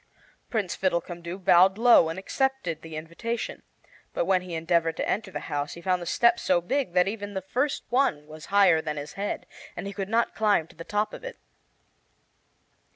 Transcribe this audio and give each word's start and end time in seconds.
Prince 0.49 0.75
Fiddlecumdoo 0.75 1.37
bowed 1.37 1.77
low 1.77 2.09
and 2.09 2.17
accepted 2.17 2.81
the 2.81 2.95
invitation, 2.95 3.61
but 4.15 4.25
when 4.25 4.41
he 4.41 4.55
endeavored 4.55 4.97
to 4.97 5.07
enter 5.07 5.29
the 5.29 5.41
house 5.41 5.73
he 5.75 5.81
found 5.81 6.01
the 6.01 6.07
steps 6.07 6.41
so 6.41 6.59
big 6.59 6.93
that 6.93 7.07
even 7.07 7.35
the 7.35 7.41
first 7.43 7.83
one 7.89 8.25
was 8.25 8.47
higher 8.47 8.81
than 8.81 8.97
his 8.97 9.13
head, 9.13 9.45
and 9.75 9.85
he 9.85 9.93
could 9.93 10.09
not 10.09 10.33
climb 10.33 10.65
to 10.65 10.75
the 10.75 10.83
top 10.83 11.13
of 11.13 11.23
it. 11.23 11.37